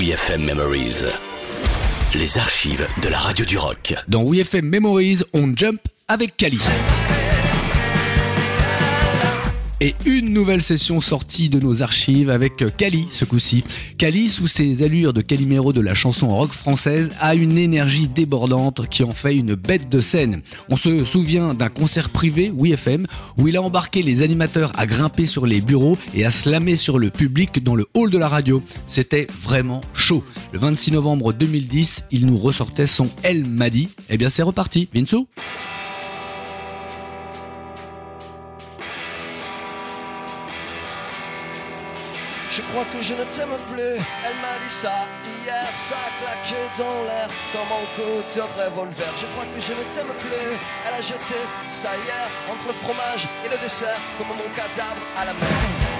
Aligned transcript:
WeFM 0.00 0.46
Memories. 0.46 1.04
Les 2.14 2.38
archives 2.38 2.88
de 3.02 3.08
la 3.10 3.18
radio 3.18 3.44
du 3.44 3.58
rock. 3.58 3.92
Dans 4.08 4.24
WeFM 4.24 4.64
Memories, 4.64 5.18
on 5.34 5.52
jump 5.54 5.78
avec 6.08 6.38
Kali. 6.38 6.58
Et 9.82 9.94
une 10.04 10.34
nouvelle 10.34 10.60
session 10.60 11.00
sortie 11.00 11.48
de 11.48 11.58
nos 11.58 11.82
archives 11.82 12.28
avec 12.28 12.62
Kali 12.76 13.08
ce 13.10 13.24
coup-ci. 13.24 13.64
Kali, 13.96 14.28
sous 14.28 14.46
ses 14.46 14.82
allures 14.82 15.14
de 15.14 15.22
Calimero 15.22 15.72
de 15.72 15.80
la 15.80 15.94
chanson 15.94 16.28
rock 16.28 16.52
française, 16.52 17.12
a 17.18 17.34
une 17.34 17.56
énergie 17.56 18.06
débordante 18.06 18.86
qui 18.90 19.04
en 19.04 19.12
fait 19.12 19.34
une 19.34 19.54
bête 19.54 19.88
de 19.88 20.02
scène. 20.02 20.42
On 20.68 20.76
se 20.76 21.06
souvient 21.06 21.54
d'un 21.54 21.70
concert 21.70 22.10
privé, 22.10 22.52
WeFM, 22.54 23.06
où 23.38 23.48
il 23.48 23.56
a 23.56 23.62
embarqué 23.62 24.02
les 24.02 24.20
animateurs 24.20 24.70
à 24.76 24.84
grimper 24.84 25.24
sur 25.24 25.46
les 25.46 25.62
bureaux 25.62 25.96
et 26.14 26.26
à 26.26 26.30
slammer 26.30 26.76
sur 26.76 26.98
le 26.98 27.08
public 27.08 27.62
dans 27.64 27.74
le 27.74 27.86
hall 27.94 28.10
de 28.10 28.18
la 28.18 28.28
radio. 28.28 28.62
C'était 28.86 29.28
vraiment 29.42 29.80
chaud. 29.94 30.22
Le 30.52 30.58
26 30.58 30.92
novembre 30.92 31.32
2010, 31.32 32.04
il 32.10 32.26
nous 32.26 32.36
ressortait 32.36 32.86
son 32.86 33.08
El 33.22 33.46
Madi. 33.46 33.88
Eh 34.10 34.18
bien 34.18 34.28
c'est 34.28 34.42
reparti. 34.42 34.90
Vinsou 34.92 35.26
Je 42.50 42.62
crois 42.62 42.84
que 42.92 43.00
je 43.00 43.14
ne 43.14 43.22
t'aime 43.24 43.56
plus. 43.70 43.94
Elle 44.26 44.38
m'a 44.42 44.58
dit 44.62 44.74
ça 44.74 45.06
hier, 45.24 45.68
ça 45.76 45.94
a 45.94 46.10
claqué 46.18 46.56
dans 46.76 47.04
l'air 47.04 47.28
comme 47.52 47.70
un 47.70 47.86
coup 47.94 48.18
de 48.34 48.40
revolver. 48.40 49.12
Je 49.20 49.26
crois 49.26 49.44
que 49.54 49.60
je 49.60 49.72
ne 49.72 49.84
t'aime 49.94 50.12
plus. 50.18 50.58
Elle 50.88 50.94
a 50.94 51.00
jeté 51.00 51.38
ça 51.68 51.90
hier 52.04 52.26
entre 52.50 52.66
le 52.66 52.72
fromage 52.72 53.28
et 53.44 53.48
le 53.48 53.56
dessert 53.58 54.00
comme 54.18 54.28
mon 54.28 54.50
cadavre 54.56 55.00
à 55.16 55.26
la 55.26 55.32
mer. 55.34 55.99